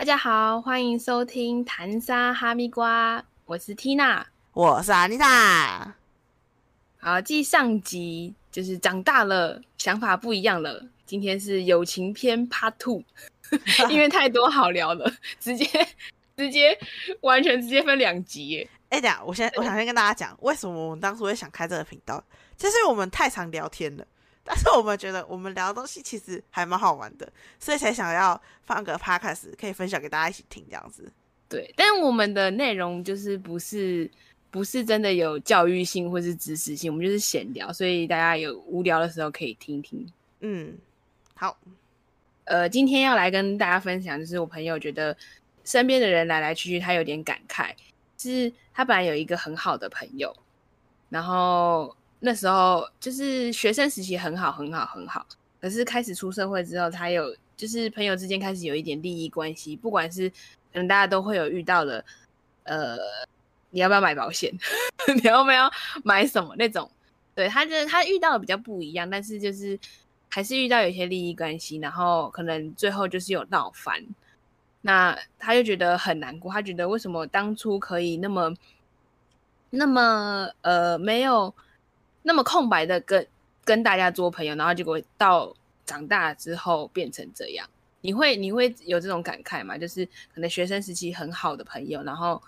[0.00, 5.92] 大家好，欢迎收听谈沙哈密瓜，我是 Tina，我是 Anita。
[6.98, 10.82] 好，继上集就是长大了，想法不一样了。
[11.04, 13.04] 今天是友情篇 Part Two，
[13.92, 15.66] 因为太多好聊了， 直接
[16.34, 16.78] 直接
[17.20, 18.70] 完全直接分两集耶。
[18.88, 22.24] 哎，等下，我先我想先跟大家讲，为什么我们当初会想开这个频道，
[22.56, 24.06] 就是我们太常聊天了。
[24.42, 31.12] 但是我们觉得我们聊的东西其实还蛮好玩的，所以才想要放个 podcast 可以分享给大家一起听这样子。
[31.48, 34.10] 对，但我们的内容就是不是
[34.50, 40.10] 不是真的有教育性或是知识性，我们就是闲聊，所以大家有无聊的时候可以听听。
[40.40, 40.76] 嗯，
[41.34, 41.56] 好。
[42.44, 45.16] 呃，今天要来跟大家分享，就是我朋友觉得
[45.64, 47.72] 身边的人来来去去，他有点感慨，
[48.18, 50.34] 是他本来有一个很好的朋友，
[51.08, 51.94] 然后。
[52.22, 55.26] 那时候就是学生时期很好很好很好，
[55.58, 60.34] 可是开始出社会之后，他有就是朋友之间开始有一点利益关系，不管是可
[60.74, 62.04] 能大家都会有遇到的，
[62.64, 62.98] 呃，
[63.70, 64.52] 你要不要买保险？
[65.16, 65.70] 你要不要
[66.04, 66.90] 买什么那种？
[67.34, 69.78] 对他就是他遇到的比较不一样，但是就是
[70.28, 74.04] 还是遇到有一些利益关系，然后可能最后就是有闹翻，
[74.82, 78.54] 那他就觉得很难过，他觉得为什么当初可以那么
[79.70, 81.54] 那么呃没有。
[82.22, 83.26] 那么空白的跟
[83.64, 85.54] 跟大家做朋友，然后结果到
[85.86, 87.68] 长大之后变成这样，
[88.00, 89.78] 你会你会有这种感慨吗？
[89.78, 90.04] 就是
[90.34, 92.42] 可能学生时期很好的朋友，然后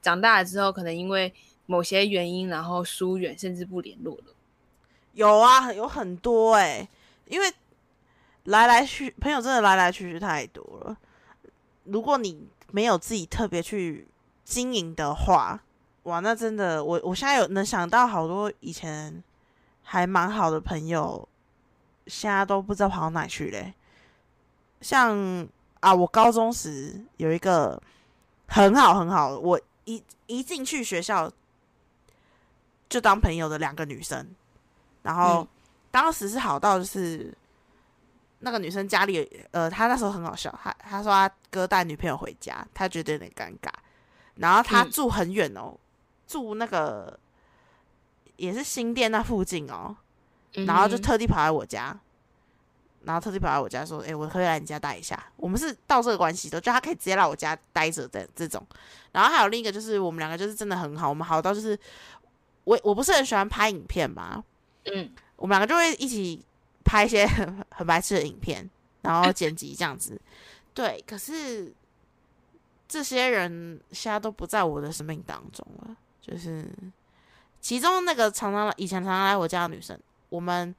[0.00, 1.32] 长大了之后，可能因为
[1.66, 4.34] 某些原因，然后疏远甚至不联络了。
[5.14, 6.88] 有啊，有很多哎，
[7.26, 7.52] 因为
[8.44, 10.96] 来来去朋友真的来来去去太多了。
[11.84, 14.06] 如果你没有自己特别去
[14.44, 15.62] 经营的话。
[16.06, 19.22] 哇，那真的，我我现在有能想到好多以前
[19.82, 21.28] 还蛮好的朋友，
[22.06, 23.74] 现在都不知道跑到哪去嘞。
[24.80, 25.44] 像
[25.80, 27.82] 啊，我高中时有一个
[28.46, 31.28] 很好很好，我一一进去学校
[32.88, 34.24] 就当朋友的两个女生，
[35.02, 35.44] 然后
[35.90, 37.34] 当时是好到就是
[38.38, 43.72] 那个女生家里，呃，她那时候很好笑，她她说她哥带女朋友回家，她觉得有点尴尬，
[44.36, 45.76] 然后她住很远哦。
[46.26, 47.18] 住那个
[48.36, 49.96] 也是新店那附近哦，
[50.52, 51.98] 然后就特地跑来我家，
[53.04, 58.66] 然后特地跑来我家说：“哎，我可以来你家待一下。”我们是到这个关系的，就他可以直接来我家待着的这种。
[59.12, 61.78] 然后还有另一个就是我们两个就是真的很好，我们好到就是
[62.64, 64.42] 我我不是很喜欢拍影片嘛，
[64.84, 66.44] 嗯，我们两个就会一起
[66.84, 68.68] 拍一些很 很白痴的影片，
[69.02, 70.20] 然后剪辑这样子。
[70.74, 71.72] 对，可是
[72.86, 75.96] 这些人现在都不在我的生命当中了。
[76.26, 76.68] 就是
[77.60, 79.98] 其中那个常常以前常常来我家的女生，
[80.28, 80.74] 我们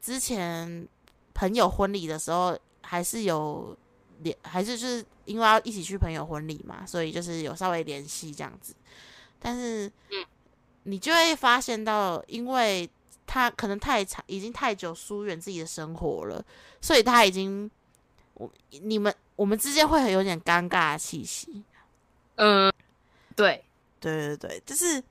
[0.00, 0.86] 之前
[1.32, 3.76] 朋友婚礼的时候还是有
[4.18, 8.74] 联，还是就是因为要一起去朋友婚礼嘛，所以就是有稍微联系这样子。
[9.38, 9.90] 但是，
[10.82, 12.88] 你就会发现到，因为
[13.26, 16.44] 他可能太长，已经太久疏远自己的生活了，
[16.80, 17.70] 所以他已经
[18.34, 18.50] 我
[18.82, 21.64] 你们我们之间会很有点尴尬的气息。
[22.36, 22.70] 嗯，
[23.34, 23.64] 对。
[24.00, 25.02] 对对对，就是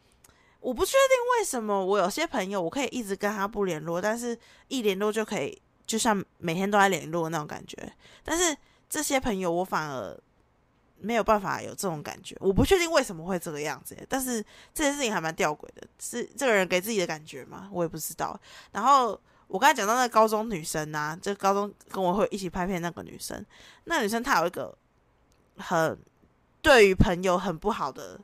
[0.60, 7.78] 我不确定为什么我有些朋友我可以一直跟他不联络，但是一联络就可以，就像每天都在联络那种感觉。
[8.24, 8.56] 但是
[8.90, 10.20] 这些朋友我反而
[10.98, 13.96] 没有办法有这种感觉，我不确定为什么会这个样子。
[14.10, 17.70] 但是这件事情还蛮吊诡的，是这个人给自己的感觉吗？
[17.72, 18.38] 我也不知道。
[18.74, 19.18] 然后
[19.48, 23.46] 我刚才讲到那高中女生啊，就高中跟我会一起拍片那个女生，
[23.86, 24.78] 那女生她有一个
[25.56, 25.98] 很
[26.62, 28.20] 对于朋友很不好的。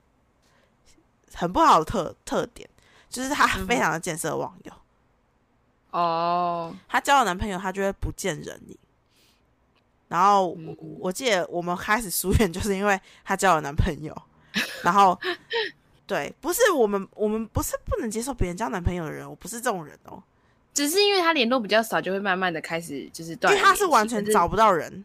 [1.36, 2.68] 很不好的特特点，
[3.10, 4.74] 就是她非常的见色忘友。
[5.92, 8.78] 哦，她交了男朋友，她就会不见人影。
[10.08, 14.16] 然后我我记得我们开始疏远，就是因为她交了男朋友。
[14.84, 15.20] 然后，
[16.08, 20.24] 对，不是我们，我们不是不能接受别人交男朋友的人，我不是这种人哦。
[20.74, 23.54] 只是因为他联络比较少，就会慢慢的开始就是断。
[23.54, 25.04] 因为他是完全找不到人。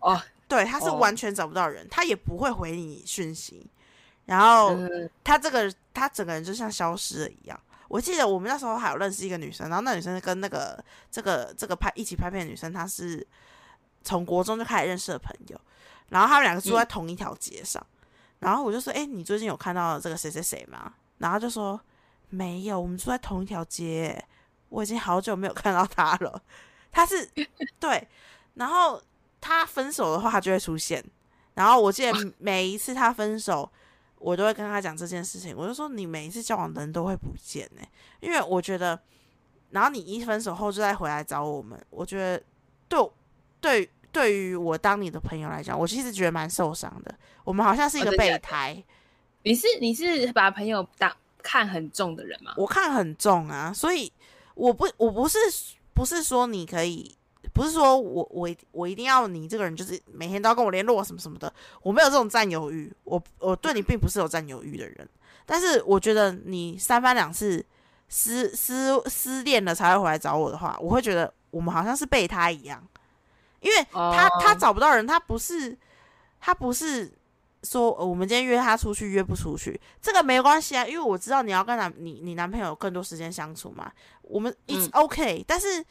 [0.00, 3.66] 哦，对，他是完全找不到人，他也不会回你讯息。
[4.32, 4.74] 然后
[5.22, 7.60] 他这个他整个人就像消失了一样。
[7.86, 13.26] 我记得我们那时候还有认识一个女生，然后那女生跟那个这个这个拍一起拍片的女生，她是
[14.02, 15.60] 从国中就开始认识的朋友。
[16.08, 17.86] 然后他们两个住在同一条街上。
[18.38, 21.78] 然后我就说：“哎，你最近有看到这个谁谁谁吗？”然后就说
[22.30, 24.24] ：“没有，我们住在同一条街，
[24.70, 26.42] 我已经好久没有看到他了。”
[26.90, 27.28] 他是
[27.78, 28.08] 对，
[28.54, 28.98] 然后
[29.42, 31.04] 他分手的话，他就会出现。
[31.52, 33.70] 然后我记得每一次他分手。
[34.22, 37.82] 我都会跟他讲这件事情，我就说你每一次交往的人都会不见呢，
[38.20, 38.98] 因为我觉得，
[39.70, 42.42] 然后你一分手后就再回来找我们，我觉得
[42.88, 43.10] 对
[43.60, 47.14] 对对于我当你的朋友来讲，我其实觉得蛮受伤的。
[47.44, 48.82] 我们好像是一个备胎，
[49.42, 51.10] 你是你是把朋友当
[51.42, 52.54] 看很重的人吗？
[52.56, 54.12] 我看很重啊，所以
[54.54, 55.38] 我不我不是
[55.94, 57.16] 不是说你可以，
[57.52, 61.52] 不是说我我我一定要你这个人就是每天都要跟我联络什么什么的，
[61.82, 65.08] 我没有这种占有欲，我我对你并不是有占有欲的人，
[65.44, 67.64] 但是我觉得你三番两次
[68.08, 72.82] 失失失恋了才会回来找我的话，我会觉得我们好像是备胎一样，
[73.60, 75.76] 因为他、他哦找不到人，他不是
[76.40, 77.12] 他不是
[77.64, 83.90] 说、呃我们今天约他出去约不出去，这个没关系啊，因为我知道你要跟男你你男朋友有更多时间相处嘛，
[84.22, 84.90] 我们 it's 嗯。
[84.92, 85.84] OK，、但是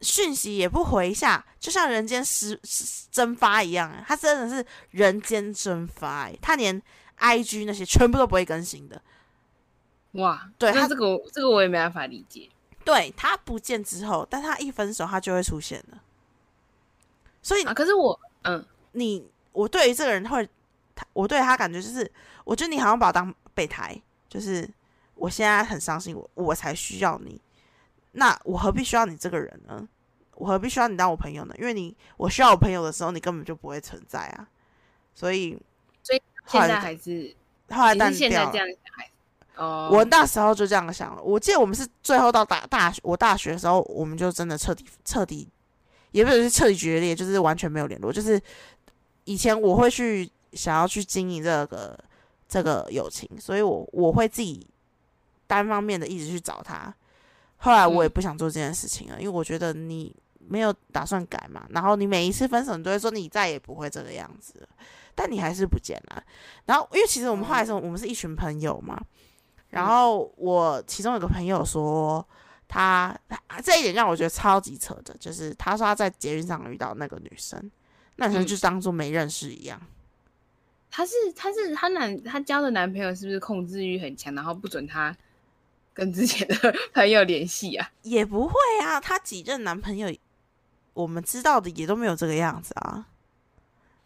[0.00, 6.80] 讯息也不回一下，就像人间失失蒸发一样、啊，他真的是人间蒸发、欸，他连
[7.18, 9.00] IG 那些全部都不会更新的，
[10.12, 12.48] 哇，对他这个这个我也没办法理解。
[12.82, 16.00] 对他不见之后，但他一分手他就会出现了，
[17.42, 20.48] 所以啊，可是我嗯，你我对于这个人会，
[20.94, 22.10] 他我对他感觉就是，
[22.44, 24.00] 我觉得你好像把我当备胎，
[24.30, 24.66] 就是
[25.14, 27.38] 我现在很伤心，我我才需要你，
[28.12, 29.86] 那我何必需要你这个人呢？
[30.34, 31.54] 我何必需要你当我朋友呢？
[31.58, 34.48] 因为你我需要我朋友的时候，你根本就不会存在啊。
[35.14, 35.50] 所以，
[36.02, 37.36] 所以现在后来还是
[37.68, 38.50] 后来淡掉了。
[38.50, 39.10] 这样想还是
[39.56, 41.22] 哦，我那时候就这样想了。
[41.22, 45.46] 我记得我们是最后到大大学，我大学的时候，我们就真的彻底彻底，
[46.12, 48.10] 也不是彻底决裂，就是完全没有联络。
[48.10, 48.40] 就是
[49.24, 51.98] 以前我会去想要去经营这个
[52.48, 54.66] 这个友情，所以我我会自己
[55.46, 56.94] 单方面的一直去找他。
[57.62, 64.68] 后来我也嗯不想做这件事情了，因为我觉得你没有打算改嘛，然后你每一次分手，你都会说你再也不会这个样子了，
[65.14, 66.22] 但你还是不见了。
[66.64, 69.00] 然后因为其实我们后来说我们是一群朋友嘛，
[69.68, 72.26] 然后我其中有个朋友说
[72.66, 73.16] 他，
[73.62, 77.70] 这一点让我觉得超级扯的，就是他说他在捷运上遇到那个女生，
[78.16, 79.80] 那女生嗯就当做没认识一样。
[80.90, 85.16] 他是他是他男他交的男朋友是不是控制欲很强，然后不准她
[85.92, 86.54] 跟之前的
[86.94, 87.90] 朋友联系啊？
[88.02, 90.14] 也不会啊，她几任男朋友，
[90.94, 93.06] 我们知道的也都没有这个样子啊。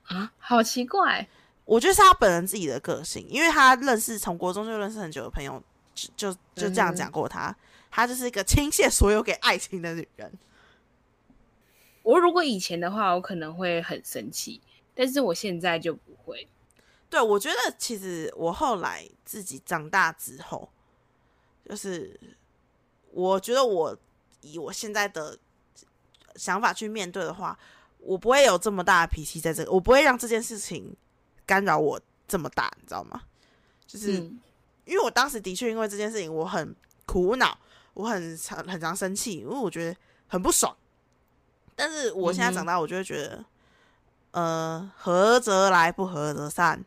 [0.05, 1.29] 啊，好奇怪。
[1.65, 5.63] 我觉得是她本人自己的个性，因为她认识从国中就认识很久的朋友，
[5.95, 7.55] 就就就这样讲过她，
[7.91, 10.33] 她就是一个倾泻所有给爱情的女人。
[12.03, 14.61] 我如果以前的话，我可能会很生气，
[14.95, 16.47] 但是我现在就不会。
[17.09, 20.69] 对，我觉得其实我后来自己长大之后，
[21.69, 22.19] 就是
[23.11, 23.96] 我觉得我
[24.43, 25.38] 以我现在的
[26.37, 27.58] 想法去面对的话，
[27.99, 30.94] 我不会有这么大的脾气在这个，我不会让这件事情
[31.46, 33.22] 干扰我这么大，你知道吗？
[33.87, 34.40] 就是、嗯，
[34.84, 36.75] 因为我当时的确因为这件事情我很
[37.06, 37.56] 苦恼，
[37.94, 39.96] 我很常很常生气，因为我觉得
[40.26, 40.76] 很不爽。
[41.76, 43.44] 但是我现在长大，我就会觉得，
[44.32, 46.84] 呃，合则来，不合则散。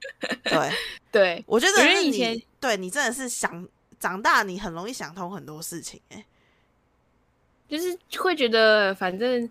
[0.44, 0.72] 对，
[1.12, 3.68] 对，我觉得因为是你以前对你真的是想
[4.00, 6.24] 长大，你很容易想通很多事情、欸。
[7.68, 9.48] 就是会觉得反正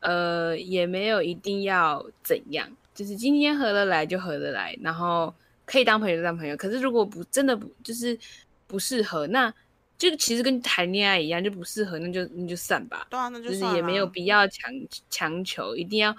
[0.00, 5.32] 呃也没有一定要怎样，就是今天合得来就合得来，然后
[5.64, 6.56] 可以当朋友就当朋友。
[6.56, 8.18] 可是如果不真的不就是
[8.66, 9.54] 不适合，那
[9.96, 14.72] 就其实跟谈恋爱一样，就不适合那就那就散吧，对啊，那就就是也没有必要强
[15.08, 16.16] 强求一定要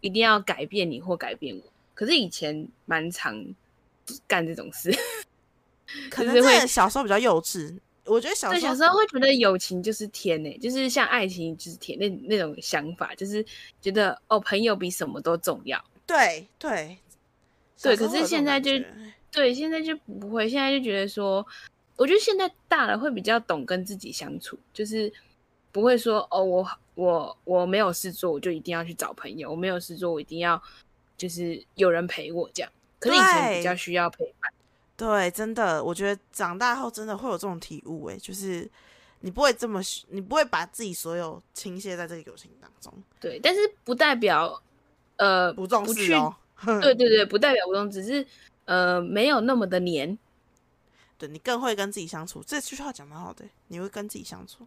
[0.00, 1.62] 一定要改变你或改变我。
[1.92, 3.44] 可是以前蛮常
[4.26, 4.90] 干这种事，
[6.10, 7.78] 可是会小时候比较幼稚。
[8.04, 13.44] 我觉得小，时候小时候会觉得友情就是天呢、就是像爱情就是天那那种想法，就是
[13.80, 15.84] 觉得哦，朋友比什么都重要。
[16.06, 16.96] 对对
[17.82, 18.70] 对可是现在就
[19.32, 21.44] 对，现在就不会，现在就觉得说，
[21.96, 25.12] 我觉得现在大了会比较懂跟自己相处，就是
[25.72, 30.62] 不会说哦，我我我没有事做，我就一定要去找朋友；我没有事做，我一定要
[31.16, 32.70] 就是有人陪我这样。
[33.00, 34.52] 可是以前比较需要陪伴，
[34.96, 38.68] 对，真的，我觉得长大后真的会有这种体悟，诶，就是
[39.20, 44.62] 你不会这么，你不会把自己所有倾泻在这个友情当中，对，但是不代表
[45.16, 46.34] 呃不重视哦。
[46.80, 48.26] 对对对，不代表不懂，只是
[48.64, 50.16] 呃没有那么的黏。
[51.18, 54.66] 对你更会跟自己相处，这句话讲蛮好的，你会跟自己相处，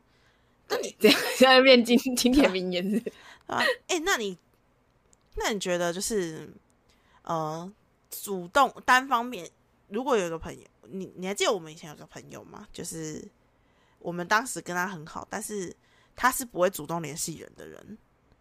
[0.67, 3.15] 对， 这样现在变经经典名言是不是
[3.47, 3.63] 啊？
[3.87, 4.37] 哎、那你
[5.35, 6.47] 那你觉得就是
[7.23, 7.71] 呃，
[8.11, 9.49] 主动单方面，
[9.89, 12.67] 如果有一个朋友，你你还记得我们以前有个朋友吗？
[12.71, 13.23] 就是
[13.99, 15.75] 我们当时跟他很好，但是
[16.15, 17.97] 他是不会主动联系人的人。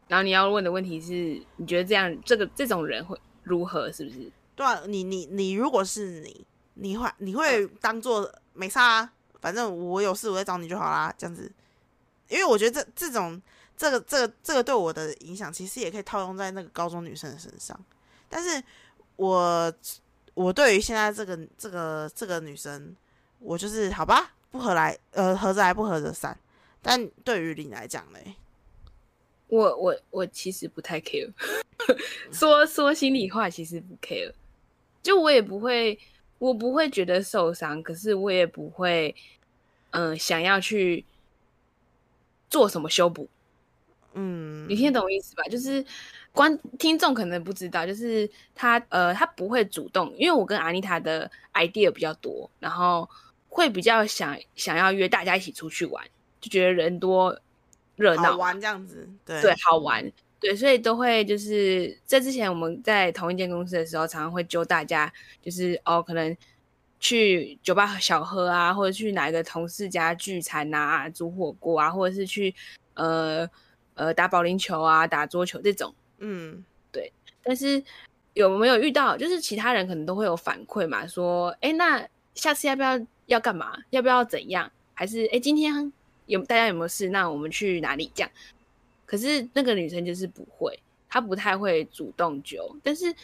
[0.06, 3.92] 然后你要问的问题是，你觉得这样这个这种人会如何？
[3.92, 4.30] 是不是？
[4.56, 11.52] 对啊，你你你如果是你，你会你会当做没差、啊，反正我有事我再找你就好啦，这样子。
[12.28, 13.40] 因为我觉得这这种
[13.76, 17.78] 这个这个这个对我的影响，其实也可以套用在那个高中女生的身上。
[18.28, 18.62] 但是
[19.16, 19.72] 我
[20.38, 22.94] 我对于现在这个这个这个女生，
[23.40, 26.38] 我就是好吧，不合来呃合则来，不合则散。
[26.80, 28.36] 但对于你来讲嘞，
[29.48, 31.28] 我我我其实不太 care，
[32.30, 34.32] 说说心里话，其实不 care，
[35.02, 35.98] 就我也不会，
[36.38, 39.12] 我不会觉得受伤，可是我也不会，
[39.90, 41.04] 嗯、想要去
[42.48, 43.28] 做什么修补。
[44.14, 45.42] 嗯，你听得懂我意思吧？
[45.50, 45.84] 就是
[46.38, 53.10] 观听众可能不知道，就是他呃，他不会主动，因为我跟阿妮塔的 idea 比较多，然后
[53.48, 56.06] 会比较想想要约大家一起出去玩，
[56.40, 57.36] 就觉得人多
[57.96, 58.22] 热闹。
[58.22, 59.42] 好，玩这样子，对。
[59.42, 66.36] 对，好玩，对，所以都会就是在之前我们在同一间公司的时候，常常会揪大家，就是哦，可能
[67.00, 72.54] 去酒吧小喝啊，或者去哪一个同事家聚餐啊，煮火锅啊，或者是去
[72.94, 73.44] 呃
[73.94, 75.92] 呃打保龄球啊、打桌球这种。
[76.18, 76.64] 嗯
[77.42, 77.82] 但是
[78.34, 83.78] 有没有遇到，就是其他人可能都会有反馈嘛，说，哎，那下次要不要要干嘛？
[83.90, 84.70] 要不要怎样？
[84.94, 85.92] 还是哎，今天
[86.26, 87.08] 有大家有没有事？
[87.08, 88.10] 那我们去哪里？
[88.14, 88.30] 这样。
[89.06, 93.14] 可是那个女生就是不会，她不太会主动揪，但是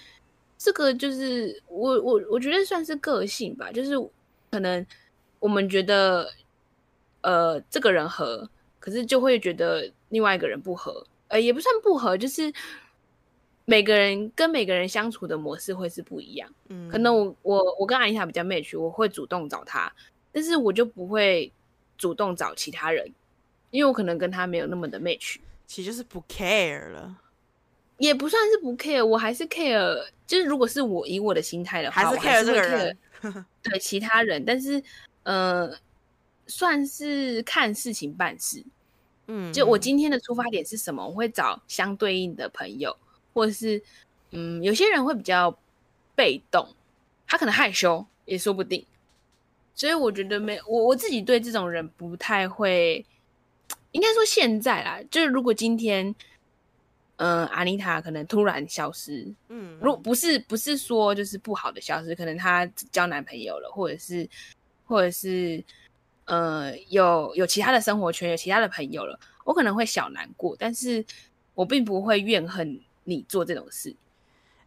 [0.57, 3.93] 这个就是我我我觉得算是个性吧，就是
[4.51, 4.85] 可能
[5.39, 6.27] 我们觉得
[7.21, 8.49] 呃这个人合，
[8.81, 12.51] 可是就会觉得另外一个人不合，呃也不算不合，就是
[13.65, 16.53] 每个人跟每个人相处的模式会是不一样。
[16.69, 19.93] 嗯，可能我我我跟阿妮塔比较 match，我会主动找他，
[20.33, 21.53] 但是我就不会
[21.97, 23.11] 主动找其他人，
[23.71, 25.37] 因为我可能跟他没有那么的 match。
[25.67, 27.17] 其实就是不 care 了，
[27.97, 32.99] 也不算是不 care，我还是 care，就是如果是我以我的心态的话，还是我 care 这个人
[33.63, 34.83] 对其他人，但是
[35.23, 35.75] 呃，
[36.47, 38.63] 算是看事情办事。
[39.27, 42.95] 嗯，就我嗯今天的出发点是什么，我会找相对应的朋友，
[43.35, 43.83] 或者是
[44.31, 45.55] 嗯，有些人会比较
[46.15, 46.67] 被动，
[47.27, 48.87] 他可能害羞也说不定。
[49.75, 53.05] 所以我觉得没我我自己对这种人不太会，
[53.91, 56.15] 应该说现在啦，就是如果今天，
[57.17, 64.29] 嗯、阿妮塔可能突然消失，嗯，如不是不是说就是不好的消失，可能她交男朋友了，或者是
[64.85, 65.63] 或者是
[66.27, 71.05] 呃有有其他的生活圈，有其他的朋友了，我可能会小难过，但是
[71.55, 73.95] 我并不会怨恨你做这种事。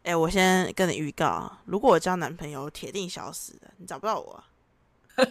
[0.03, 4.43] 哎、我先跟你预告啊，如果我交男朋友，我铁定消失的，你找不到我啊。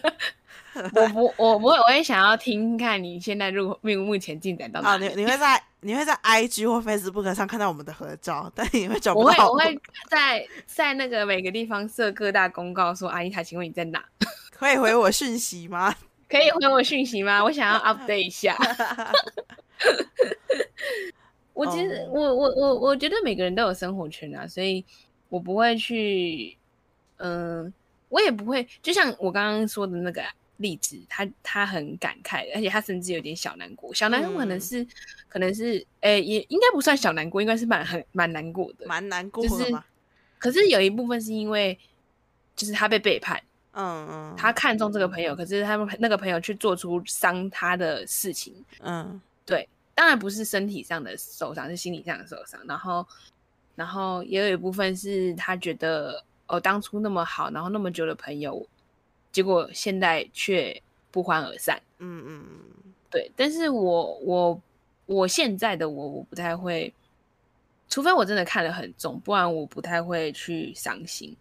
[0.93, 5.07] 我不我不会，我会想要听看你现在入目目前进展到哪啊，里。
[5.07, 14.03] 你你会在你会在 IG 或 Facebook 上看到我们的合照，但你会找不到我会我会在在那个每个地方设各大公告，说阿姨塔，请问你在哪？
[14.51, 15.95] 可以回我讯息吗？
[16.29, 17.43] 可以回我讯息吗？
[17.43, 18.55] 我想要 update 一下。
[21.57, 24.85] 我其实、哦我我我我觉得每个人都有生活圈啊，所以
[25.27, 26.55] 我不会去，
[27.17, 27.73] 嗯、
[28.09, 30.21] 我也不会，就像我刚刚说的那个
[30.57, 33.91] 例子，他他很感慨，而且他甚至有点小难过。
[33.91, 34.87] 小难过可能嗯是、
[35.27, 38.85] 可能是，诶、也应该不算小难过，应该是蛮很蛮难过的。
[38.85, 39.83] 蛮难过就是的。
[40.37, 41.75] 可是有一部分是因为，
[42.55, 52.61] 就是他被背叛，嗯嗯，他看中这个朋友，可是他们那个朋友去做出伤他的事情，嗯对，当然不是身体上的受伤，是心理上的受伤。
[52.67, 53.03] 然后，
[53.73, 58.63] 然后也有一部分是他觉得哦，当初那么好，然后那么久的朋友，
[59.31, 61.81] 结果现在却不欢而散。
[61.97, 64.61] 嗯嗯嗯，对，但是我我
[65.07, 66.93] 我现在的我，我不太会，
[67.89, 71.35] 除非我真的看得很重，不然我不太会去伤心。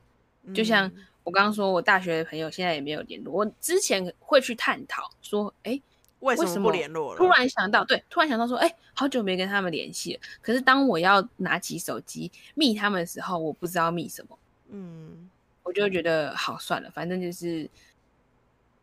[0.54, 3.34] 就像嗯我刚刚说，我大学的朋友现在也没有联络。
[3.34, 5.78] 我之前会去探讨说，哎，
[6.20, 7.18] 为什么不联络了？
[7.18, 10.20] 突然想到，对，突然想到说，哎，好久没跟他们联系了。
[10.40, 14.38] 可是当我要拿起手机密他们的时候，我不知道密什么，
[14.70, 15.30] 嗯
[15.62, 17.68] 我就会觉得好算了，反正就是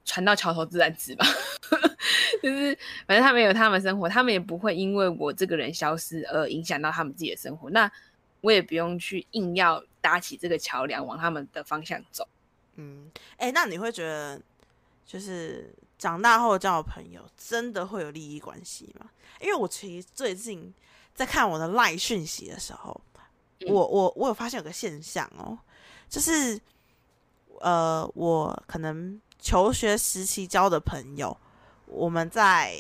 [0.06, 1.26] 船到桥头自然直吧。
[2.42, 7.70] 就是反正他们有他们生活，他们也不会因为我这个人消失而影响到他们自己的生活。
[7.70, 7.90] 那
[8.42, 12.28] 我也不用去硬要搭起这个桥梁往他们的方向走。
[12.76, 14.42] 嗯，哎、那你会觉得
[15.06, 19.10] 就是长大后交的朋友真的会有利益关系吗？
[19.40, 20.74] 因为我其实最近
[21.14, 23.00] 在看我的赖讯息的时候，
[23.60, 25.58] 嗯我我我有发现有个现象哦，
[26.10, 26.60] 就是
[27.62, 31.36] 呃，我可能求学时期交的朋友，
[31.86, 32.78] 我们在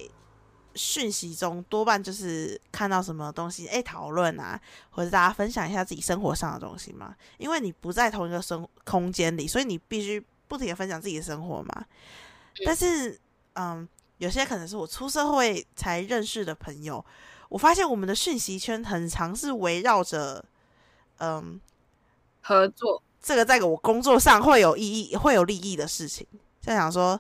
[0.75, 7.15] 讯息中多半就是看到什么东西，哎，讨论啊，或者大家分享一下自己生活上的东西嘛。
[7.37, 11.85] 因为你不在同一个生空间里，所以你必须不停的分享自己的生活嘛。
[12.65, 13.19] 但是，
[13.53, 17.03] 嗯，有些可能是我出社会才认识的朋友。
[17.49, 20.43] 我发现我们的讯息圈很常是围绕着，
[21.19, 21.59] 嗯，
[22.41, 26.25] 合作这个在我工作上会有意义、会有利益的事情。
[26.59, 27.19] 在想说，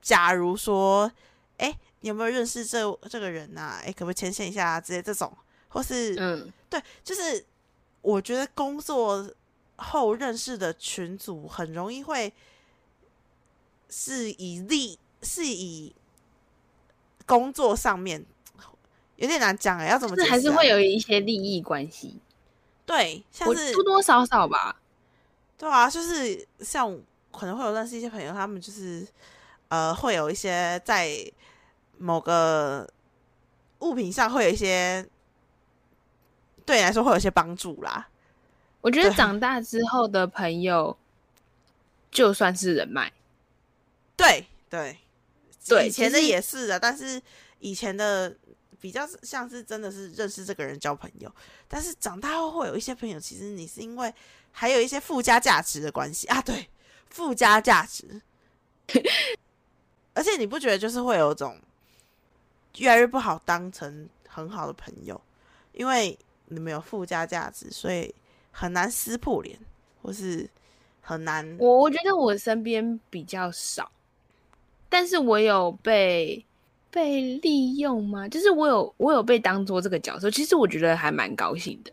[0.00, 1.10] 假如说，
[1.58, 3.80] 哎，你有没有认识这这个人呐？
[3.84, 5.36] 哎，可不可以牵线一下啊之类这种，
[5.68, 7.44] 或是嗯，对，就是
[8.00, 9.30] 我觉得工作
[9.76, 12.32] 后认识的群组很容易会
[13.88, 15.94] 是以利是以
[17.26, 18.24] 工作上面
[19.16, 20.30] 有点难讲哎，要怎么解释啊？
[20.30, 22.20] 还是会有一些利益关系，
[22.86, 24.80] 对，像我是多多少少吧。
[25.56, 26.96] 对啊，就是像
[27.32, 29.06] 可能会有认识一些朋友，他们就是
[29.68, 31.10] 呃会有一些在
[31.98, 32.88] 某个
[33.80, 35.04] 物品上会有一些
[36.64, 38.08] 对你来说会有一些帮助啦。
[38.80, 40.96] 我觉得长大之后的朋友，
[42.12, 43.12] 就算是人脉，
[44.18, 44.98] 对对。
[45.66, 47.20] 对以前的也是的，但是
[47.58, 48.34] 以前的
[48.80, 51.30] 比较像是真的是认识这个人交朋友，
[51.68, 54.14] 但是长大后会有一些朋友，其实你是因为
[54.50, 56.70] 还有一些附加价值的关系啊，对，
[57.10, 58.22] 附加价值，
[60.14, 61.60] 而且你不觉得就是会有种
[62.78, 65.20] 越来越不好当成很好的朋友，
[65.72, 68.14] 因为你们有附加价值，所以
[68.52, 69.58] 很难撕破脸，
[70.00, 70.48] 或是
[71.02, 73.90] 很难我我觉得我身边比较少，
[74.88, 76.44] 但是我有被
[76.90, 78.28] 被利用吗？
[78.28, 81.92] 就是我有我有被当做这个角色，其实我觉得还蛮高兴的，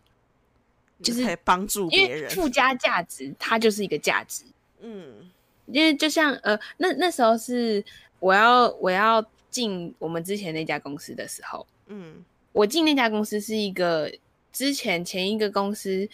[1.02, 4.44] 就是帮助因别人，为附加价值它就是一个价值，
[4.80, 5.30] 嗯
[5.66, 7.84] 因为就像呃那那时候是
[8.20, 14.10] 我要我要进我们之前那家公司的时候，嗯我进那家公司是一个
[14.52, 16.08] 之前前一个公司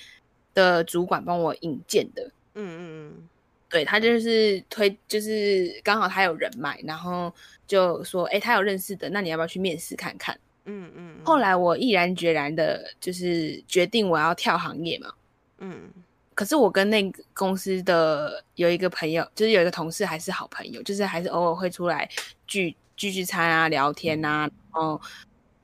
[0.54, 3.28] 的主管帮我引荐的，嗯嗯嗯
[3.72, 7.32] 对他就是推，就是刚好他有人脉，然后
[7.66, 10.38] 就说，哎、他有认识的，那你要不要去面试看看？
[10.66, 15.10] 嗯嗯，后来我毅然决然的，就是决定我要跳行业嘛。
[15.58, 15.90] 嗯
[16.34, 22.08] 可是我跟那个公司的有一个朋友，就是有一个同事还是好朋友，就是还是偶尔会出来
[22.46, 25.00] 聚聚聚餐啊、聊天啊，然后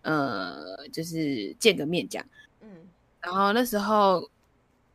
[0.03, 2.27] 呃，就是见个面这样。
[2.61, 2.69] 嗯
[3.21, 4.29] 然后那时候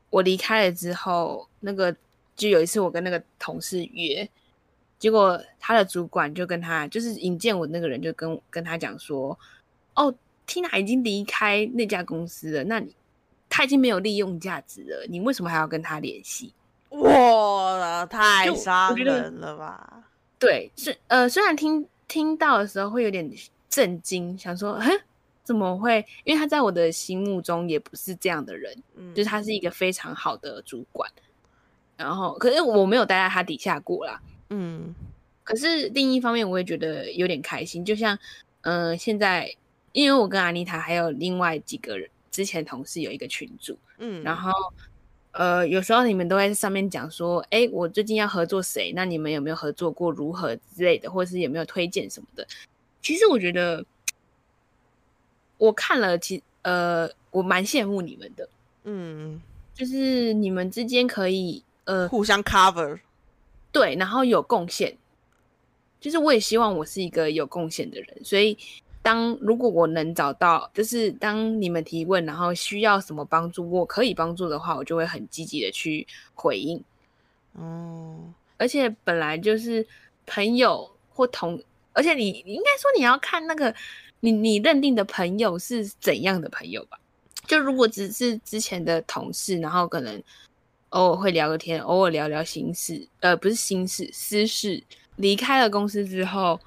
[0.09, 1.95] 我离开了之后，那个
[2.35, 4.27] 就有一次我跟那个同事约，
[4.99, 9.37] 结果他的主管就跟他就是引荐我那个人就跟跟他讲说，
[9.95, 10.13] 哦
[10.47, 12.95] ，Tina 已经离开那家公司了，那你
[13.49, 16.53] 他已经没有利用价值了，你为什么还要跟他联系？
[16.89, 20.03] 哇，太就伤人了吧？
[20.37, 23.29] 对，是呃虽然听听到的时候会有点
[23.69, 24.91] 震惊，想说，哼，
[25.43, 26.05] 怎么会？
[26.23, 28.75] 因为他在我的心目中也不是这样的人。
[28.95, 31.09] 嗯，就是他是一个非常好的主管，
[32.03, 34.21] 然后可是我没有待在他底下过啦。
[34.49, 34.93] 嗯
[35.43, 38.17] 可是另一方面，我也觉得有点开心，就像
[38.61, 39.55] 嗯、呃现在
[39.93, 44.51] 因为我跟阿妮塔还有另外几个人之前同事有一个群组，嗯，然后
[45.31, 48.91] 呃有时候你们都会在上面讲说，哎，我最近要合作谁？
[48.95, 50.11] 那你们有没有合作过？
[50.11, 52.47] 如何之类的，或者是有没有推荐什么的？
[53.01, 53.85] 其实我觉得
[55.57, 58.47] 我看了，其呃我蛮羡慕你们的。
[58.85, 59.41] 嗯
[59.73, 62.99] 就是你们之间可以呃互相 cover，
[63.71, 64.97] 对，然后有贡献。
[65.99, 68.57] 就是我也希望我是一个有贡献的人，所以
[69.01, 76.83] 当如果我能找到，就是当你们提问，然后需要什么帮助，我可以帮助的话，我就会很积极的去回应。
[77.53, 79.87] 哦，而且本来就是
[80.25, 81.61] 朋友或同，
[81.93, 83.73] 而且你你应该说你要看那个
[84.19, 86.99] 你你认定的朋友是怎样的朋友吧。
[87.47, 90.21] 就如果只是之前的同事，然后可能
[90.93, 94.83] 偶尔会聊个天，偶尔聊聊心事，呃，不是心事，私事。
[95.17, 96.59] 离开了公司之后，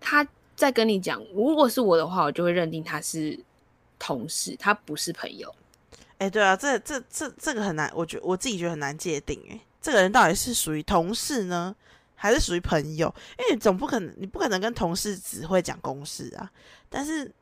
[0.00, 3.38] 他再跟你讲，如果是我的话，我就会认定他是
[3.98, 5.52] 同事，他不是朋友。
[6.18, 11.74] 哎，对啊，这这这这个很难，我觉我自己觉得很难界定，哎，这个人到底是属于同事呢，
[12.14, 13.12] 还是属于朋友？
[13.38, 16.50] 因为你总不可能，你不可能跟同事只会讲公事啊，
[16.88, 17.32] 但是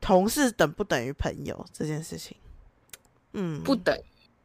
[0.00, 2.36] 同事等不等于朋友这件事情，
[3.32, 4.02] 嗯，不等于，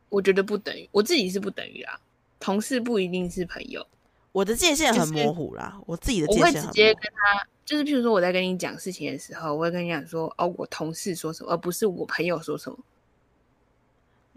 [0.10, 2.00] 我觉得不等于，我自己是不等于啦。
[2.40, 3.86] 同事不一定是朋友，
[4.32, 12.78] 我的界限很模糊啦，我自己的我界限很会直接跟他，就是譬如说我在跟你讲事情的时候，我会跟你讲说，哦，我同事说什么，而不是我朋友说什么。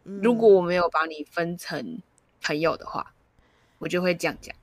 [0.05, 2.01] 如果嗯我没有把你分成
[2.41, 3.13] 朋友的话，
[3.79, 4.55] 我就会这样讲。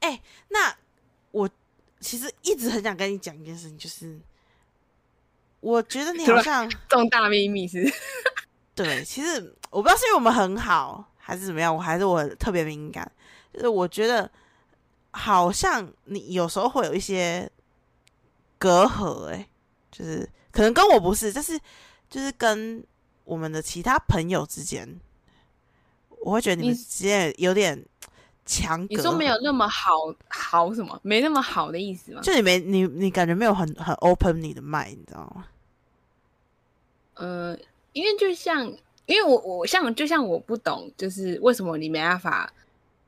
[0.00, 0.76] 哎那
[1.30, 1.48] 我
[2.00, 4.18] 其实一直很想跟你讲一件事情，就是
[5.60, 7.84] 我觉得你好像重大秘密是，
[8.76, 13.10] 对，其实我不知道是因为我们很好，还是怎么样，我还是我特别敏感，
[13.52, 14.30] 就是我觉得
[15.12, 17.50] 好像你有时候会有一些
[18.58, 19.48] 隔阂，哎，
[19.90, 21.58] 就是可能跟我不是，就是
[22.10, 22.84] 就是跟
[23.24, 25.00] 我们的其他朋友之间，
[26.20, 27.82] 我会觉得你们你之间有点
[28.44, 28.94] 强隔。
[28.94, 29.36] 你说没有？
[29.42, 29.92] 那么好
[30.28, 31.00] 好什么？
[31.02, 32.20] 没那么好的意思吗？
[32.22, 35.46] 就你没你你感觉没有很很 open 你的麦，你知道吗？
[37.14, 37.56] 呃，
[37.96, 38.70] 因为就像，
[39.06, 42.52] 因为我我像就像我不懂，就是为什么你没办法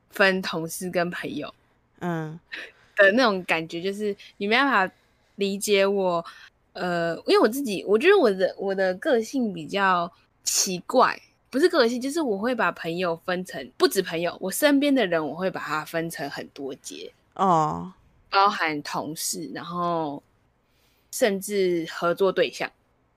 [0.09, 1.53] 分同事跟朋友
[1.99, 2.39] 嗯
[2.97, 4.93] 的那种感觉，就是你没办法
[5.35, 6.25] 理解我。
[6.73, 10.11] 呃，因为我自己，我觉得我的我的个性比较
[10.43, 11.19] 奇怪，
[11.51, 17.93] 不是个性，就是我会把朋友分成不止朋友，我身边的人我会把它分成很多节，哦
[18.31, 20.23] 包含同事，然后
[21.11, 22.71] 甚至合作对象。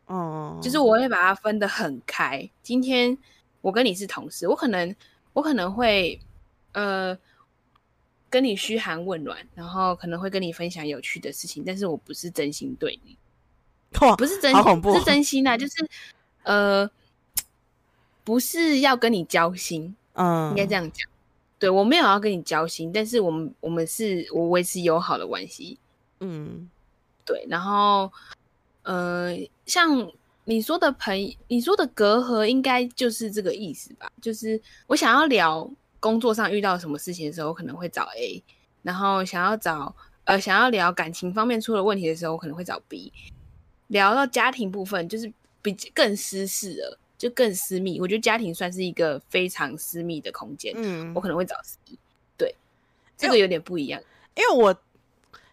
[0.06, 2.48] 哦，就是我会把它分得很开。
[2.62, 3.16] 今天
[3.60, 4.94] 我跟你是同事，我可能
[5.32, 6.20] 我可能会
[6.72, 7.16] 呃
[8.28, 13.16] 跟你嘘寒问暖，然后可能会跟你分享有趣的事情，但是我不是真心对你，
[14.00, 15.88] 哇不是真心，不是 真心啊，就是
[16.42, 16.90] 呃
[18.24, 20.50] 不是要跟你交心，嗯。
[20.50, 21.08] 应该这样讲。
[21.58, 25.78] 对我没有要跟你交心，但是我们我们是我维持友好的关系，
[26.20, 26.68] 嗯。
[27.24, 28.12] 对，然后
[28.82, 30.10] 呃，像
[30.44, 34.10] 你说的朋，你说的隔阂，应该就是这个意思吧？
[34.20, 38.42] 就是我想要聊工作上遇到什么事情的时候，我可能会找 A，
[38.82, 43.12] 然后想要找呃想要聊感情方面出了问题的时候，我可能会找 B。
[43.88, 48.00] 聊到家庭部分，就是比更私事了，就更私密。
[48.00, 51.78] 我觉得家庭算是一个非常私密的空间，嗯我，可能会找 C。
[52.38, 52.54] 对，
[53.16, 54.02] 这个有点不一样。
[54.34, 54.74] 因为我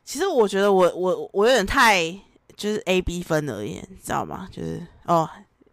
[0.06, 2.18] 其实我觉得我我我有点太
[2.60, 4.50] 就是 A B 分而言，你知道吗？
[4.52, 5.30] 就是哦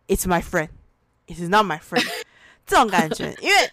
[0.07, 2.07] ，It's my friend，It's not my friend
[2.65, 3.73] 这种感觉，因为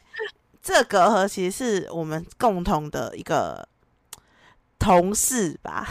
[0.63, 3.67] 这个隔阂其实是我们共同的一个
[4.79, 5.87] 同事吧，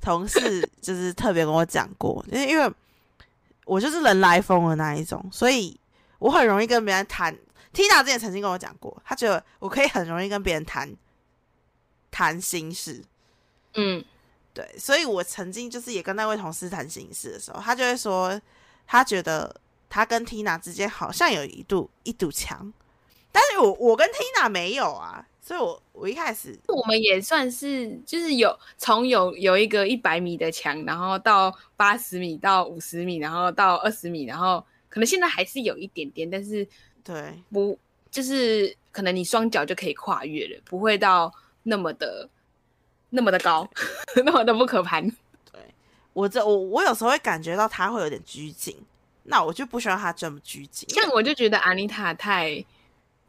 [0.00, 2.68] 同事就是特别跟我讲过，就是因为
[3.64, 5.78] 我就是人来疯的那一种，所以
[6.18, 7.32] 我很容易跟别人谈。
[7.72, 10.94] Tina 之前曾经跟我讲过，她觉得我可以很容易跟别人谈
[12.10, 13.02] 谈心事，
[13.74, 14.04] 嗯，
[14.54, 18.40] 对，所以我曾经就是也跟那位同事谈心事的时候，他就会说，
[18.86, 22.72] 他觉得他跟 Tina 之间好像有一堵一堵墙，
[23.32, 36.64] 但是我我跟 Tina 没有啊，所以我我一开始我们也算是就是有从有有一个一百米的墙，然后到八十米，到五十米，然后到二十米，然后可能现在还是有一点点，但是
[37.02, 37.76] 对不
[38.08, 41.32] 就是可能你双脚就可以跨越了，不会到
[41.64, 42.28] 那么的
[43.14, 43.68] 那么的高，
[44.26, 45.08] 那么的不可攀。
[45.50, 45.60] 对
[46.12, 48.76] 我这我我有时候会感觉到他会有点拘谨，
[49.22, 52.64] 那我就不希望他这么拘谨，像我就觉得安妮塔太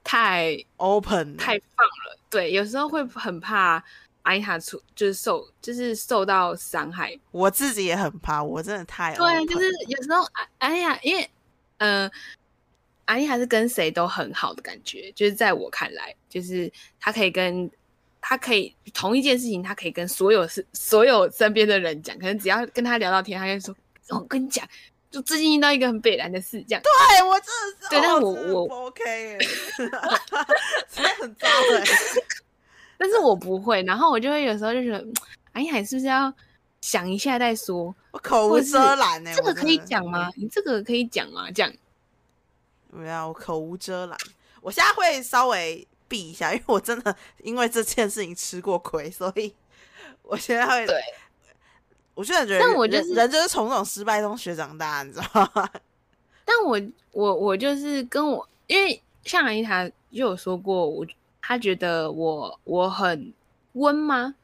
[0.03, 3.83] 太 open 太放了，对，有时候会很怕
[4.23, 11.29] 安妮塔出就是受就是受到伤害，我自己也很怕，我真的太对就是有时候哎哎呀，因为
[11.77, 12.09] 呃，
[13.05, 17.69] 阿妮还是跟谁都很好的感觉，就是在我看来，就是她可以跟
[18.27, 23.75] 她可以同一件事情，他可以跟所有是所有身边的人讲，可能只要跟他聊到天，他就说
[24.09, 24.67] ：“我跟你讲，
[25.11, 29.37] 就最近遇到一个很北然的事，这样。”对我真的是，对但是我我不 OK，耶
[29.77, 31.83] 真的很糟哎。
[32.97, 35.05] 但是我不会，然后我就会有时候就觉得，
[35.51, 36.33] 哎呀，你是不是要
[36.81, 37.95] 想一下再说？
[38.09, 40.31] 我口无遮拦呢、我这个可以讲吗？？
[40.35, 41.51] 你这个可以讲吗？
[41.51, 41.71] 这样
[42.89, 44.17] 没有，我口无遮拦。
[44.61, 49.53] 我现在会稍微避一下， 因为我真的因为这件事情吃过亏， 所以
[50.21, 50.85] 我现在会。
[50.85, 51.01] 对，
[52.13, 55.69] 我现在觉得，但我就是人人就是从这种失败中学长大，你知道吗？
[56.45, 56.79] 但我
[57.11, 61.05] 我我就是跟我，因为像安妮塔就有说过，我
[61.41, 63.33] 她觉得我我很
[63.73, 64.35] 温吗？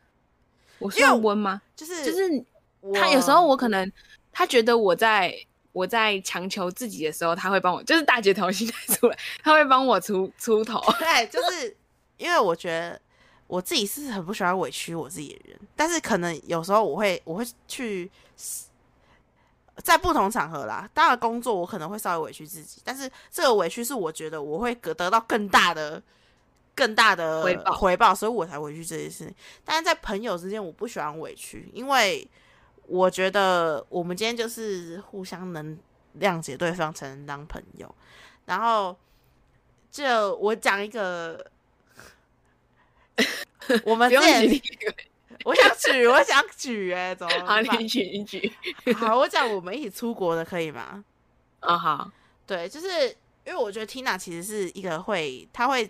[0.80, 1.62] 我算温吗？
[1.76, 2.43] 就是就是
[2.82, 3.89] 我她有时候我可能
[4.34, 5.34] 他觉得我在
[5.72, 10.82] 我在强求自己的时候，他会帮我，就是大姐头心态出来，他会帮我出出头。
[11.00, 11.76] 对，就是
[12.18, 13.00] 因为我觉得
[13.48, 18.10] 我自己是很不喜欢委屈我自己的人，但是可能有时候我会我会去
[19.78, 26.02] 在不同场合啦，当然工作我可能会稍微委屈自己，但是这个委屈是我觉得我会得得到更大的。
[26.74, 29.36] 更大的回报回报，所以我才委屈这件事情。
[29.64, 32.26] 但是在朋友之间，我不喜欢委屈，因为
[32.88, 35.78] 我觉得我们今天就是互相能
[36.20, 37.94] 谅解对方，才能当朋友。
[38.46, 38.98] 然后，
[39.91, 41.46] 就我讲一个，
[43.86, 44.15] 我们不
[45.44, 48.52] 我想举，我想举、哎，怎么你举你举。
[48.96, 51.04] 好，我讲我们一起出国的，可以吗？
[51.62, 52.12] 哦，好，
[52.46, 53.08] 对，就是
[53.46, 55.89] 因为我觉得 Tina 其实是一个会，她会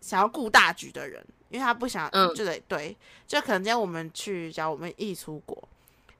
[0.00, 5.68] 想要顾大局的人，因为他不想，嗯就得对，就可能今天我们去，假如我们一起出国，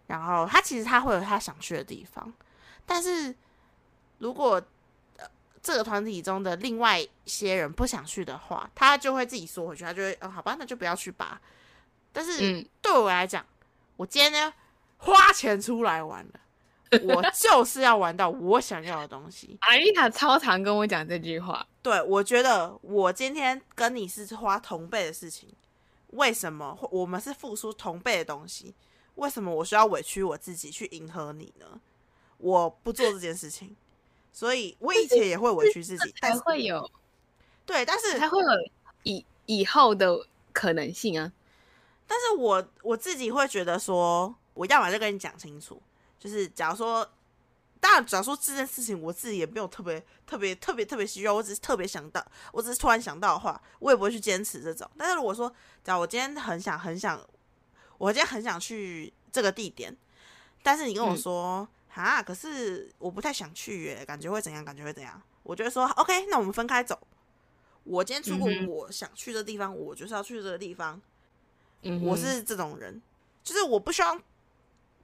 [0.07, 2.33] 然后他其实他会有他想去的地方，
[2.85, 3.35] 但是
[4.19, 4.63] 如果
[5.17, 5.27] 呃
[5.63, 11.41] 这个团体中的另外一些人不想去的话，他就会自己缩回去，他就会，哦，好吧，那就不要去吧。
[12.13, 13.45] 但是嗯，对我来讲，
[13.97, 14.55] 我今天呢
[14.99, 16.41] 花钱出来玩了，
[17.03, 19.59] 我就是要玩到我想要的东西。
[19.61, 25.53] 阿丽塔超常跟我讲这句话，对，我觉得我今天跟你是花同辈的事情，
[26.13, 28.75] 为什么我们是付出同辈的东西？
[29.17, 31.81] 为什么我需要委屈我自己去迎合你呢？
[32.39, 33.75] 我不做这件事情，
[34.33, 36.91] 所以我以前也会委屈自己，但才是会有
[37.65, 38.49] 对，但是才会有
[39.05, 41.33] 以以后的可能性啊。
[42.07, 45.81] 但是我我自己会觉得说，我要么就跟你讲清楚，
[46.21, 47.11] 就是假如说，
[47.81, 54.89] 当然，假如说这件事情我自己也没有特别特别特别特别需要，我只是特别想到，我只是突然想到的话，我也不会去坚持这种。
[54.97, 55.53] 但是如果说，
[55.83, 57.19] 假如我今天很想很想，
[57.99, 59.97] 我今天很想去这个地点，
[60.63, 64.65] 但是你跟我嗯说，啊、可是我不太想去耶，感觉会怎样？
[64.65, 65.21] 感觉会怎样？
[65.43, 66.99] 我就会说，OK，那我们分开走。
[67.85, 71.01] 我今天出国，我想去的地方，我就是要去这个地方。
[71.83, 73.01] 嗯，我是这种人，
[73.45, 74.21] 就是我不希望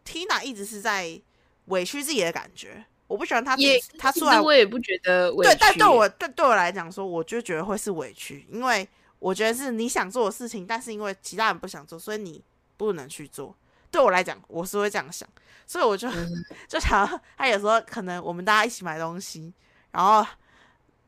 [0.04, 1.20] Tina 一直是在
[1.66, 8.88] 委屈自己的感觉，我不喜欢他自己也其他出来我也不觉得委屈对，但对我对对我来讲说，我就觉得会是委屈，因为
[9.20, 12.42] 我觉得是你想做的事情，但是因为其他人不想做，所以你
[12.86, 13.54] 不能去做。
[13.90, 15.28] 对我来讲，我是会这样想，
[15.66, 19.52] 所以我就、嗯 就想，他有时候可能我们大家一起买东西，
[19.90, 20.26] 然后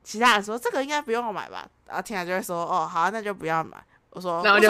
[0.03, 3.83] 其他人说这个应该不用买吧，然后 Tina 就会说哦好啊、那就不要买。
[4.11, 4.69] 我说然后就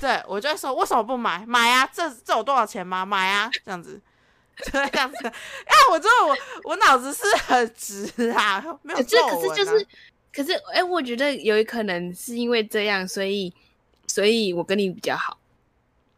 [0.00, 1.44] 对我就会说，为什么不买？
[1.46, 3.04] 买啊，这这有多少钱吗？
[3.04, 4.00] 买啊，这样子，
[4.64, 5.18] 就这样子。
[5.26, 9.36] 哎，我真的我我脑子是很直啊，没有皱纹、啊。
[9.36, 9.86] 可是就是，
[10.32, 13.52] 可是哎、我觉得有可能是因为这样，所以
[14.06, 15.36] 所以我跟你比较好。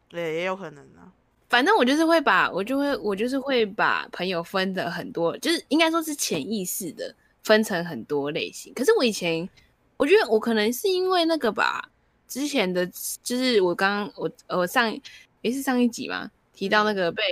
[0.09, 1.13] 对，也有可能啊。
[1.49, 8.73] 反正我就是会把，我就会我就是会把朋友分的很多，就是应该说是潜意识的分成很多类型。
[8.75, 9.49] 可是我以前，
[9.97, 11.89] 我觉得我可能是因为那个吧，
[12.29, 12.87] 之前的
[13.23, 14.95] 就是我刚我我上
[15.41, 17.23] 也是上一集嘛，提到那个被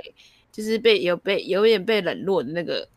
[0.51, 2.87] 就是被有被有点被冷落的那个，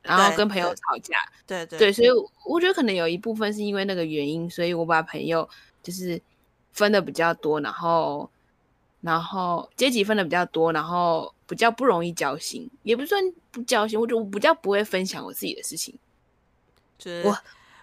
[0.00, 1.14] 然后跟朋友吵架，
[1.46, 2.08] 对对对，所以
[2.46, 5.46] 我觉得可能有一部分是因为那个原因，所以我把朋友
[5.82, 6.18] 就是
[6.72, 8.30] 分的比较多，然后
[9.02, 15.94] 然后阶级分的比较多，然后比较不容易交心，也不算不交心，我觉得我比较不会分享我自己的事情。
[16.98, 17.38] 就是我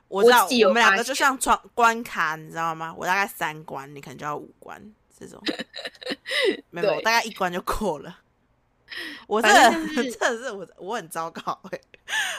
[0.08, 2.96] 我知道自己有我们两个就像关关卡，你知道吗？
[2.98, 4.82] 我大概三关，你可能就要五关
[5.20, 5.40] 这种。
[6.72, 8.20] 没有，我大概一关就过了。
[9.28, 11.80] 我真的反正就是真的是我我很糟糕哎、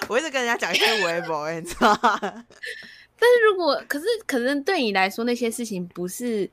[0.09, 2.19] 我一直跟人家讲一些微博哎，你知道吗？
[3.21, 6.51] 但是如果可是可能对你来说那些事情不是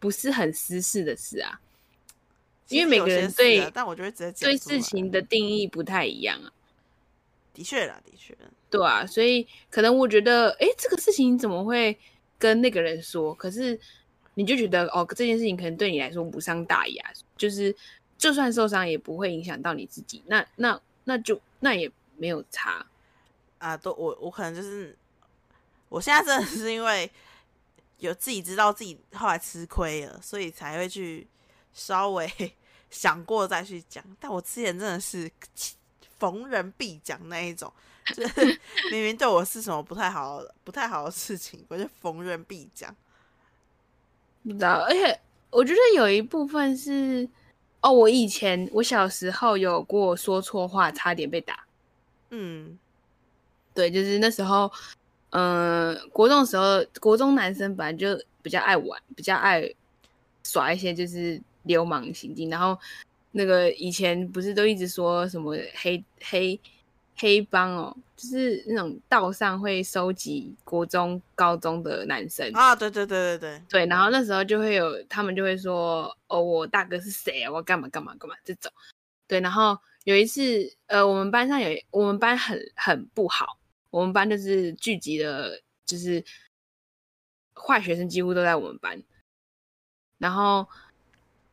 [0.00, 1.60] 不是很私事的事啊，
[2.68, 6.52] 因为每个人对但我觉得直接对事情的定义不太一样啊。
[7.54, 8.36] 的确啦，的确，
[8.68, 11.98] 对啊，所以可能我觉得，哎，这个事情怎么会
[12.38, 13.34] 跟那个人说？
[13.34, 13.80] 可是
[14.34, 17.74] 你就觉得，哦，这件事情可能对你来说无伤大雅，就是
[18.18, 22.84] 就算受伤也不会影响到你自己，那那那就那也没有差。
[23.58, 24.94] 啊，都我我可能就是，
[25.88, 27.10] 我现在真的是因为
[28.00, 31.26] 有自己知道自己后来吃亏了，所以才会去
[31.76, 32.26] 稍微
[32.90, 34.02] 想过再去讲。
[34.18, 35.30] 但我之前真的是
[36.18, 37.70] 逢人必讲那一种，
[38.16, 38.44] 就是
[38.90, 42.94] 明明对我是什么不太好不太好的事情，我就逢人必讲。
[44.42, 47.28] 不知道，而且我觉得有一部分是，
[47.80, 51.66] 哦，我以前我小时候有过说错话，差点被打。
[52.30, 52.78] 嗯，
[53.74, 54.70] 对，就是那时候，
[55.30, 59.68] 嗯、国中的时候，国中男生本来就比较爱玩，比较爱
[60.44, 62.48] 耍一些就是流氓行径。
[62.48, 62.78] 然后
[63.32, 66.58] 那个以前不是都一直说什么黑黑
[67.16, 72.50] 黑帮哦，就是那种道上会收集国中、高中的男生。
[72.52, 77.50] 啊，对对对对对，对，然后那时候就会有他们就会说，哦，我大哥是谁啊？
[77.50, 78.70] 我干嘛干嘛干嘛这种。
[79.26, 83.58] 对，然后有一次，呃，我们班上有我们班很很不好，
[83.90, 86.22] 我们班就是聚集了，就是
[87.54, 89.02] 坏学生几乎都在我们班。
[90.18, 90.68] 然后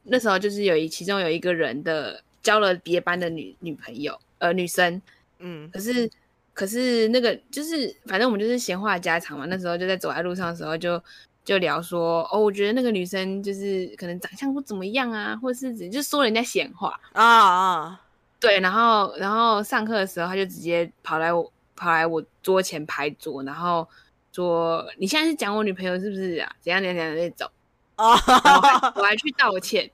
[0.04, 5.02] 那时候就是有一其中有一个人的交了别班的女女朋友，呃，女生，
[5.40, 5.70] 嗯。
[5.72, 6.10] 可是
[6.54, 11.02] 可是那个就是反正我们就是闲话家常嘛，那时候就在走在路上的时候就
[11.44, 18.02] 就聊说，哦，我觉得那个女生就是可能长相不怎么样啊，或是怎就说人家闲话，啊啊，
[18.40, 23.88] 对，然后然后上课的时候他就直接跑来我跑来我桌前拍桌，然后
[24.32, 26.56] 说你现在是讲我女朋友是不是啊？
[26.62, 27.50] 怎样怎样怎样那种，
[27.98, 29.90] 哦，然后我还我还去道歉。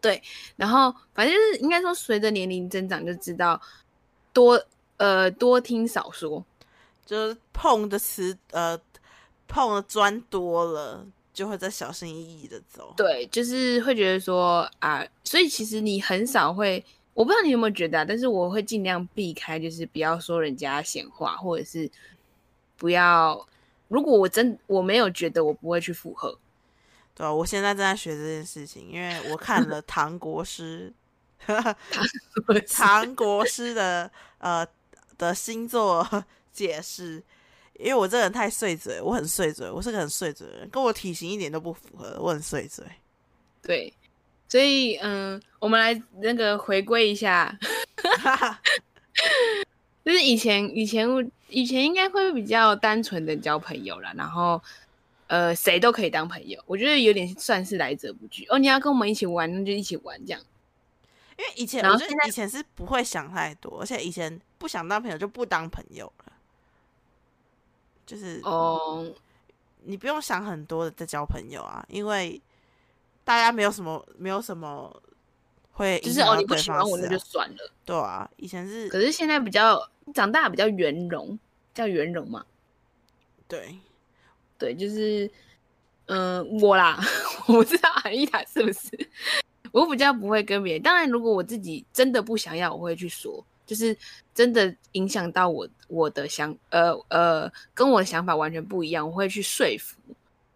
[0.00, 0.22] 对，
[0.56, 3.60] 然后反正就是应该说，随着年龄增长，就知道
[4.32, 4.62] 多
[4.96, 6.44] 呃多听少说。
[7.04, 8.78] 就是碰的词呃
[9.46, 12.92] 碰的砖多了，就会再小心翼翼的走。
[12.98, 21.90] 对，就是会觉得说啊，所以其实你很少会，我不知道你有没有觉得、啊，但是我会尽量避开，就是不要说人家闲话，或者是
[22.76, 23.48] 不要。
[23.88, 26.38] 如果我真我没有觉得，我不会去附和。
[27.18, 30.92] 对啊，我现在正在学这件事情，因为我看了唐国师，
[32.70, 34.64] 唐国师的呃
[35.18, 36.08] 的星座
[36.52, 37.20] 解释，
[37.74, 42.84] 因为我这个人太碎嘴，我很碎嘴，我是个很碎嘴的人，跟我体型一点都不符合，我很碎嘴。
[43.60, 43.92] 对，
[44.48, 47.52] 所以嗯，我们来那个回归一下，
[50.04, 51.08] 就是以前以前
[51.48, 54.62] 以前应该会比较单纯的交朋友啦，然后
[55.28, 58.44] 呃谁都可以当朋友，我觉得有点算是来者不拒。
[58.48, 60.40] 哦，你要跟我们一起玩，那就一起玩这样。
[61.38, 66.32] 因为以前然后现在我觉得以前是不会想太多，而且以前不想当朋友就不当朋友了，
[68.04, 69.08] 就是哦，
[69.84, 72.42] 你不用想很多的在交朋友啊，因为
[73.22, 75.00] 大家没有什么没有什么
[75.72, 81.38] 会就是哦你不喜欢我那就算了，对啊，以前是可是现在比较长大比较圆融，
[81.72, 82.44] 叫圆融嘛。
[83.46, 83.78] 对
[84.58, 85.30] 对，就是，
[86.06, 86.98] 嗯、我啦，
[87.46, 89.08] 我不知道安妮塔是不是，
[89.72, 90.82] 我比较不会跟别人。
[90.82, 93.96] 当然，如果我自己真的不想要，我会去说，就是
[94.34, 99.96] 真的影响到我我的想，呃呃，跟我的想法完全不一样，我会去说服。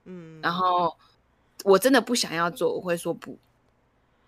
[0.05, 0.97] 嗯，然后
[1.65, 3.39] 我真的不想要做，我会说不。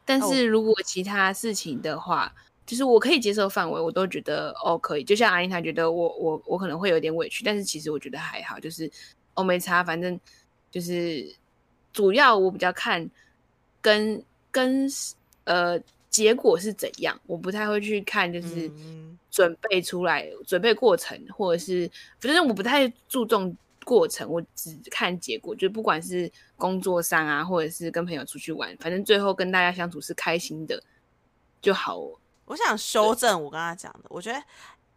[0.05, 2.33] 但哦是如果其他事情的话，
[2.67, 5.03] 就是我可以接受范围，我都觉得哦可以。
[5.03, 8.89] 就像阿妮塔觉得我我我可能会有点委屈，但是其实我觉得还好，就是
[9.35, 10.19] 哦没差，反正
[10.71, 11.35] 就是
[11.93, 13.09] 主要我比较看
[13.81, 14.89] 跟跟
[15.45, 15.79] 呃
[16.11, 25.55] 结果是怎样，我不太会去看就是嗯准备出来、准备过程，或者是反正我不太注重过程，我只看结果。
[25.57, 30.83] 就不管是工作上啊，或者是跟朋友出去玩，反正最后跟大家相处是开心的
[31.61, 32.01] 就好。
[32.47, 34.39] 我想修正我刚才讲的，我觉得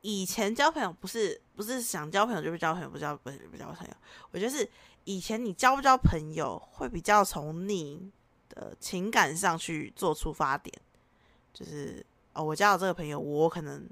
[0.02, 3.94] 以前交朋友不是不是想交朋友就不交朋友，不交朋友就不交朋友。
[4.32, 4.70] 我觉得是
[5.04, 8.12] 以前你交不交朋友，会比较从你
[8.50, 10.74] 的情感上去做出发点，
[11.54, 13.90] 就是哦，我交了这个朋友，我可能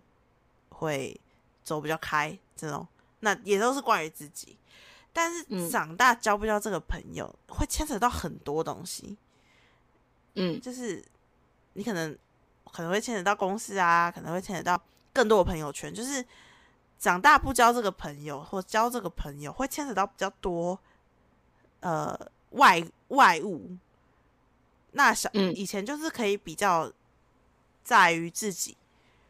[0.70, 1.20] 会
[1.64, 2.88] 走比较开这种，
[3.22, 4.58] 那也都是关于自己。
[5.12, 9.18] 但是嗯长大交不交这个朋友，会牵扯到很多东西。
[10.36, 11.02] 嗯就是
[11.74, 12.18] 你可能
[12.72, 14.80] 可能会牵扯到公司啊，可能会牵扯到
[15.16, 15.94] 更多的朋友圈。
[15.94, 16.24] 就是
[17.00, 20.78] 长大不交这个朋友，或交这个朋友，会牵扯到比较多
[21.80, 22.20] 呃
[22.52, 23.78] 外外物。
[24.92, 26.92] 那小、嗯以前就是可以比较
[27.84, 28.78] 在于自己，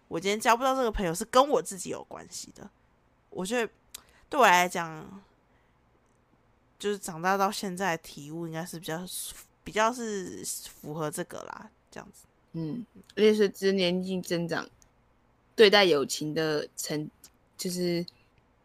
[0.07, 2.69] 我今天交不到这个朋友是跟我自己有关系的。
[3.29, 3.71] 我觉得
[4.29, 5.23] 对我来讲，
[6.77, 9.01] 就是长大到现在的体悟应该是比较
[9.63, 12.25] 比较是符合这个啦，这样子。
[12.53, 14.69] 嗯，而且随着年纪增长，
[15.55, 17.09] 对待友情的程，
[17.57, 18.05] 就是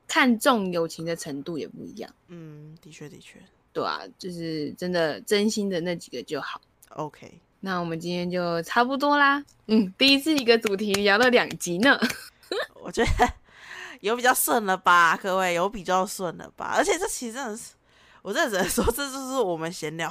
[0.09, 3.39] 看重友情的程度也不一样，嗯，的确的确
[3.73, 6.61] 对啊，就是真的真心的那几个就好。
[6.91, 7.41] ，OK。
[7.61, 9.45] 那我们今天就差不多啦。
[9.67, 11.97] 嗯，第一次一个主题聊了两集呢。
[12.83, 13.33] 我觉得
[14.01, 16.73] 有比较顺了吧，各位有比较顺了吧？
[16.75, 17.75] 而且这其实真的是，
[18.23, 20.11] 我真的只能说，这就是我们闲聊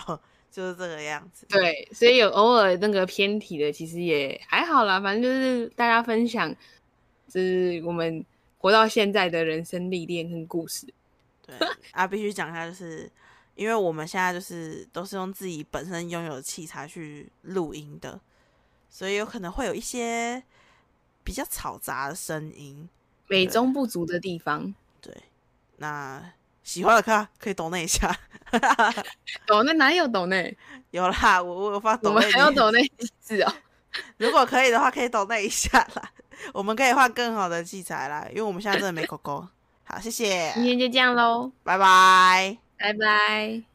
[0.51, 1.45] 就是这个样子。
[1.49, 4.99] 对，所以有偶尔那个偏题的，其实也还好啦。
[4.99, 6.53] 反正就是大家分享，
[7.27, 8.25] 就是我们
[8.57, 10.87] 活到现在的人生历练跟故事。
[11.45, 11.55] 对
[11.91, 13.09] 啊，必须讲一下，就是
[13.55, 18.19] 因为我们现在就是都是用自己本身拥有的器材去录音的，
[18.89, 20.43] 所以有可能会有一些
[21.23, 22.87] 比较嘈杂的声音。
[23.27, 25.15] 美中不足的地方，对，
[25.77, 26.33] 那
[26.63, 28.15] 喜欢的看可以抖那一下。
[29.45, 30.55] 抖那哪有抖那？
[30.91, 33.53] 有啦，我我有发抖那，们还要抖那一次哦。
[34.17, 36.11] 如果可以的话，可以抖那一下啦。
[36.53, 39.47] 我们可以换更好的器材啦，因为我们现在真的没狗狗。
[39.83, 42.57] 好，谢谢，今天就这样喽，拜拜。
[42.77, 43.68] 拜拜。